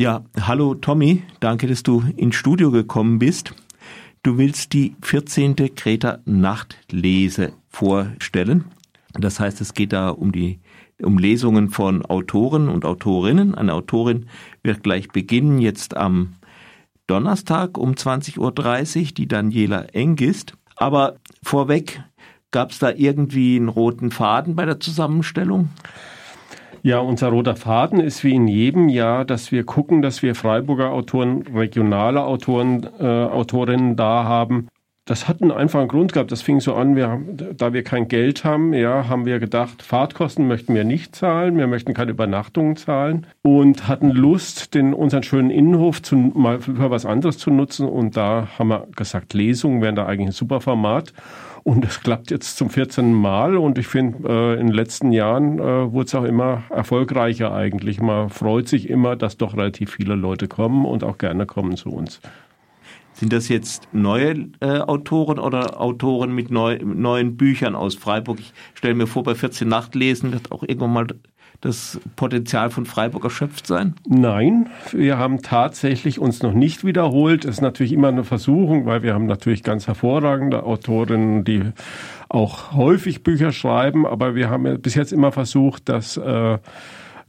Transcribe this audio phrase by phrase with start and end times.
[0.00, 3.52] Ja, hallo Tommy, danke, dass du ins Studio gekommen bist.
[4.22, 5.56] Du willst die 14.
[5.74, 8.66] Kreta Nachtlese vorstellen.
[9.14, 10.60] Das heißt, es geht da um die
[11.02, 13.56] um Lesungen von Autoren und Autorinnen.
[13.56, 14.26] Eine Autorin
[14.62, 16.34] wird gleich beginnen, jetzt am
[17.08, 20.52] Donnerstag um 20.30 Uhr, die Daniela Engist.
[20.76, 22.04] Aber vorweg,
[22.52, 25.70] gab es da irgendwie einen roten Faden bei der Zusammenstellung?
[26.82, 30.92] Ja, unser roter Faden ist wie in jedem Jahr, dass wir gucken, dass wir Freiburger
[30.92, 34.68] Autoren, regionale Autoren, äh, Autorinnen da haben.
[35.08, 36.30] Das hat einen einfachen Grund gehabt.
[36.32, 37.18] Das fing so an, wir,
[37.56, 41.66] da wir kein Geld haben, ja, haben wir gedacht, Fahrtkosten möchten wir nicht zahlen, wir
[41.66, 47.06] möchten keine Übernachtungen zahlen und hatten Lust, den, unseren schönen Innenhof zu, mal für was
[47.06, 47.88] anderes zu nutzen.
[47.88, 51.14] Und da haben wir gesagt, Lesungen wären da eigentlich ein super Format.
[51.64, 53.14] Und es klappt jetzt zum 14.
[53.14, 57.54] Mal und ich finde, äh, in den letzten Jahren äh, wurde es auch immer erfolgreicher
[57.54, 57.98] eigentlich.
[57.98, 61.88] Man freut sich immer, dass doch relativ viele Leute kommen und auch gerne kommen zu
[61.88, 62.20] uns.
[63.12, 68.38] Sind das jetzt neue äh, Autoren oder Autoren mit neu, neuen Büchern aus Freiburg?
[68.38, 71.06] Ich stelle mir vor, bei 14 Nachtlesen wird auch irgendwann mal
[71.60, 73.94] das Potenzial von Freiburg erschöpft sein?
[74.06, 77.44] Nein, wir haben tatsächlich uns noch nicht wiederholt.
[77.44, 81.62] Das ist natürlich immer eine Versuchung, weil wir haben natürlich ganz hervorragende Autorinnen, die
[82.28, 86.58] auch häufig Bücher schreiben, aber wir haben bis jetzt immer versucht, dass, äh,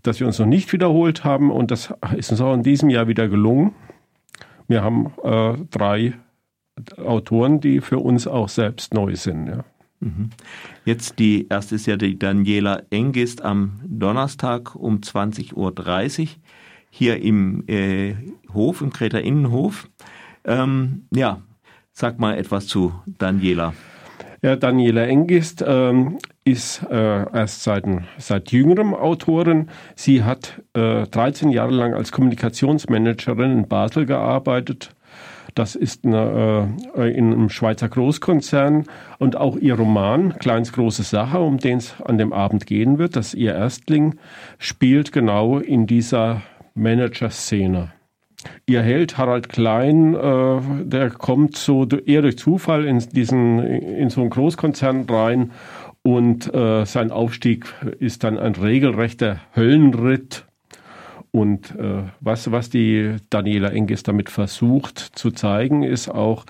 [0.04, 3.08] dass wir uns noch nicht wiederholt haben und das ist uns auch in diesem Jahr
[3.08, 3.74] wieder gelungen.
[4.70, 6.14] Wir haben äh, drei
[6.98, 9.48] Autoren, die für uns auch selbst neu sind.
[9.48, 9.66] Ja.
[10.00, 10.30] Mhm.
[10.86, 16.28] Jetzt die erste ist ja die Daniela Engist am Donnerstag um 20.30 Uhr
[16.92, 18.16] hier im äh,
[18.54, 19.90] Hof, im Kreter Innenhof.
[20.46, 21.42] Ähm, ja,
[21.92, 23.74] sag mal etwas zu Daniela.
[24.42, 27.86] Ja, Daniela Engist ähm, ist äh, erst seit,
[28.18, 29.70] seit jüngerem Autorin.
[29.96, 34.96] Sie hat äh, 13 Jahre lang als Kommunikationsmanagerin in Basel gearbeitet
[35.56, 38.86] das ist eine, äh, in einem Schweizer Großkonzern
[39.18, 43.16] und auch ihr Roman Kleins große Sache, um den es an dem Abend gehen wird,
[43.16, 44.16] das ihr Erstling,
[44.58, 46.42] spielt genau in dieser
[46.76, 47.92] Manager-Szene.
[48.66, 54.22] Ihr Held Harald Klein, äh, der kommt so eher durch Zufall in diesen in so
[54.22, 55.52] einen Großkonzern rein
[56.04, 60.46] und äh, sein Aufstieg ist dann ein regelrechter Höllenritt.
[61.32, 66.46] Und äh, was, was die Daniela Engis damit versucht zu zeigen, ist auch,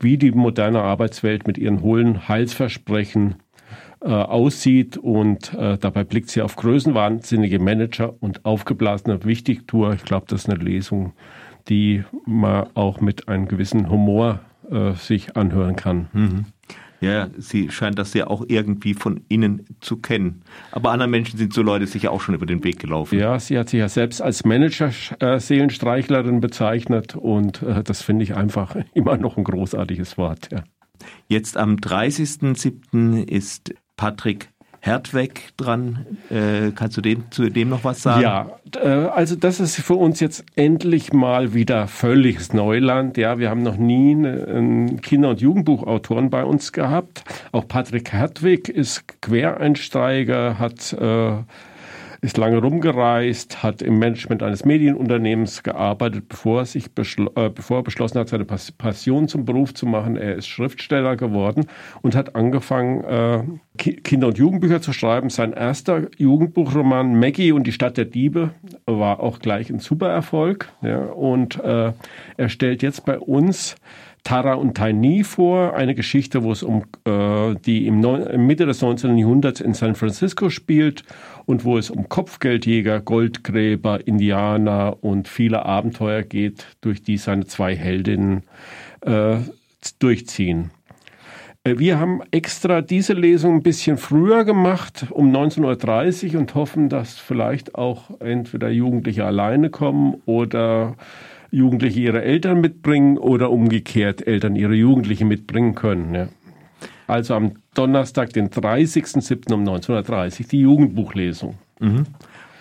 [0.00, 3.36] wie die moderne Arbeitswelt mit ihren hohlen Heilsversprechen
[4.10, 4.96] aussieht.
[4.96, 9.94] Und äh, dabei blickt sie auf größenwahnsinnige Manager und aufgeblasene Wichtigtour.
[9.94, 11.12] Ich glaube, das ist eine Lesung,
[11.68, 14.40] die man auch mit einem gewissen Humor
[14.70, 16.08] äh, sich anhören kann.
[16.12, 16.46] Mhm.
[17.00, 20.42] Ja, sie scheint das ja auch irgendwie von innen zu kennen.
[20.72, 23.18] Aber anderen Menschen sind so Leute sicher auch schon über den Weg gelaufen.
[23.18, 28.76] Ja, sie hat sich ja selbst als Manager-Seelenstreichlerin bezeichnet und äh, das finde ich einfach
[28.94, 30.48] immer noch ein großartiges Wort.
[30.50, 30.64] Ja.
[31.28, 33.28] Jetzt am 30.07.
[33.28, 34.50] ist Patrick
[34.86, 36.06] Hertweg dran.
[36.30, 38.22] Äh, kannst du dem, zu dem noch was sagen?
[38.22, 43.16] Ja, äh, also das ist für uns jetzt endlich mal wieder völliges Neuland.
[43.16, 47.24] Ja, wir haben noch nie einen Kinder- und Jugendbuchautoren bei uns gehabt.
[47.50, 51.42] Auch Patrick Hertwig ist Quereinsteiger, hat äh,
[52.20, 57.78] ist lange rumgereist, hat im Management eines Medienunternehmens gearbeitet, bevor er, sich beschl äh, bevor
[57.78, 60.16] er beschlossen hat, seine Passion zum Beruf zu machen.
[60.16, 61.66] Er ist Schriftsteller geworden
[62.02, 63.42] und hat angefangen, äh,
[63.76, 65.30] Kinder- und Jugendbücher zu schreiben.
[65.30, 68.50] Sein erster Jugendbuchroman Maggie und die Stadt der Diebe
[68.86, 70.68] war auch gleich ein Supererfolg.
[70.82, 71.92] Ja, und äh,
[72.36, 73.76] er stellt jetzt bei uns
[74.26, 78.82] Tara und Tiny vor, eine Geschichte, wo es um äh, die im, im Mitte des
[78.82, 79.16] 19.
[79.16, 81.04] Jahrhunderts in San Francisco spielt
[81.44, 87.76] und wo es um Kopfgeldjäger, Goldgräber, Indianer und viele Abenteuer geht, durch die seine zwei
[87.76, 88.42] Heldinnen
[89.02, 89.36] äh,
[90.00, 90.72] durchziehen.
[91.74, 97.18] Wir haben extra diese Lesung ein bisschen früher gemacht, um 19.30 Uhr und hoffen, dass
[97.18, 100.94] vielleicht auch entweder Jugendliche alleine kommen oder
[101.50, 106.14] Jugendliche ihre Eltern mitbringen oder umgekehrt Eltern ihre Jugendlichen mitbringen können.
[106.14, 106.28] Ja.
[107.08, 109.52] Also am Donnerstag, den 30.07.
[109.52, 111.54] um 1930, die Jugendbuchlesung.
[111.80, 112.04] Mhm.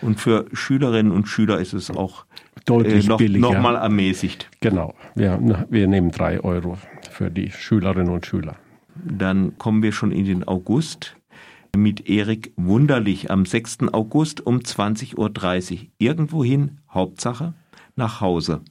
[0.01, 2.25] Und für Schülerinnen und Schüler ist es auch
[2.65, 3.53] deutlich äh, noch, billiger.
[3.53, 4.49] Nochmal ermäßigt.
[4.61, 4.93] Genau.
[5.15, 5.39] Wir,
[5.69, 6.77] wir nehmen drei Euro
[7.11, 8.55] für die Schülerinnen und Schüler.
[9.03, 11.17] Dann kommen wir schon in den August
[11.75, 13.89] mit Erik Wunderlich am 6.
[13.91, 15.87] August um 20.30 Uhr.
[15.97, 17.53] Irgendwohin, Hauptsache
[17.95, 18.61] nach Hause.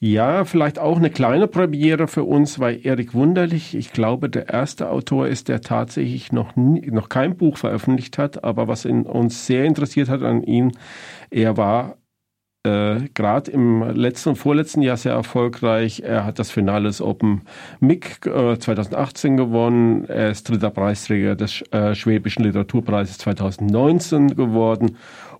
[0.00, 4.90] Ja, vielleicht auch eine kleine Premiere für uns, weil Erik Wunderlich, ich glaube, der erste
[4.90, 9.46] Autor ist, der tatsächlich noch, nie, noch kein Buch veröffentlicht hat, aber was in uns
[9.46, 10.72] sehr interessiert hat an ihm,
[11.30, 11.96] er war
[12.64, 16.02] äh, gerade im letzten und vorletzten Jahr sehr erfolgreich.
[16.04, 17.42] Er hat das Finale des Open
[17.80, 20.04] MIG äh, 2018 gewonnen.
[20.06, 24.96] Er ist dritter Preisträger des äh, Schwäbischen Literaturpreises 2019 geworden.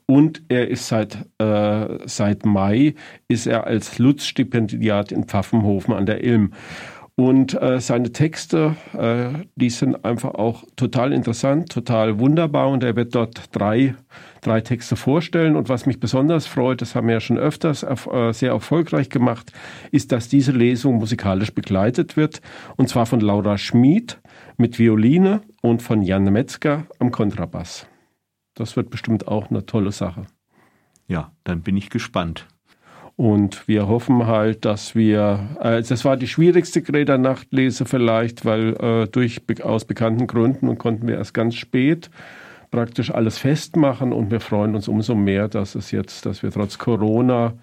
[0.06, 2.94] Und er ist seit, äh, seit Mai
[3.26, 6.52] ist er als Lutz-Stipendiat in Pfaffenhofen an der Ilm.
[7.16, 12.68] Und äh, seine Texte, äh, die sind einfach auch total interessant, total wunderbar.
[12.68, 13.94] Und er wird dort drei,
[14.46, 15.56] drei Texte vorstellen.
[15.56, 19.52] Und was mich besonders freut, das haben wir ja schon öfters äh, sehr erfolgreich gemacht,
[19.90, 22.40] ist, dass diese Lesung musikalisch begleitet wird.
[22.76, 24.20] Und zwar von Laura Schmid
[24.56, 27.86] mit Violine und von Jan Metzger am Kontrabass.
[28.54, 30.26] Das wird bestimmt auch eine tolle Sache.
[31.08, 32.46] Ja, dann bin ich gespannt.
[33.16, 39.06] Und wir hoffen halt, dass wir, äh, das war die schwierigste Greta-Nachtlese vielleicht, weil äh,
[39.06, 42.10] durch aus bekannten Gründen und konnten wir erst ganz spät
[42.74, 46.76] praktisch alles festmachen und wir freuen uns umso mehr, dass es jetzt, dass wir trotz
[46.76, 47.54] Corona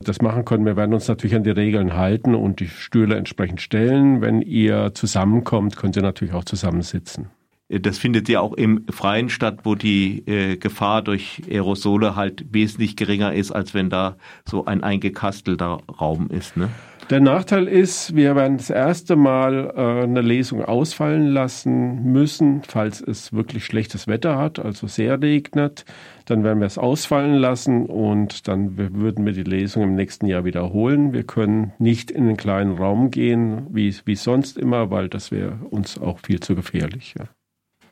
[0.00, 0.66] das machen können.
[0.66, 4.20] Wir werden uns natürlich an die Regeln halten und die Stühle entsprechend stellen.
[4.20, 7.28] Wenn ihr zusammenkommt, könnt ihr natürlich auch zusammensitzen.
[7.68, 12.96] Das findet ja auch im Freien statt, wo die äh, Gefahr durch Aerosole halt wesentlich
[12.96, 16.56] geringer ist, als wenn da so ein eingekastelter Raum ist.
[16.56, 16.68] Ne?
[17.10, 23.00] Der Nachteil ist, wir werden das erste Mal äh, eine Lesung ausfallen lassen müssen, falls
[23.00, 25.86] es wirklich schlechtes Wetter hat, also sehr regnet.
[26.26, 30.44] Dann werden wir es ausfallen lassen und dann würden wir die Lesung im nächsten Jahr
[30.44, 31.14] wiederholen.
[31.14, 35.58] Wir können nicht in einen kleinen Raum gehen, wie, wie sonst immer, weil das wäre
[35.70, 37.14] uns auch viel zu gefährlich.
[37.18, 37.24] Ja.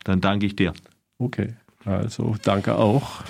[0.05, 0.75] Dann danke ich dir.
[1.19, 1.55] Okay,
[1.87, 3.23] also danke auch.